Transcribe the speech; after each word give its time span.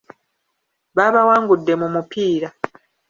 Baabawangudde 0.95 1.73
mu 1.81 1.87
mupiira. 1.93 2.49